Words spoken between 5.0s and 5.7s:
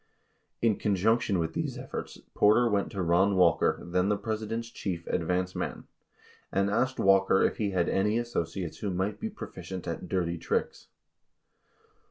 "advance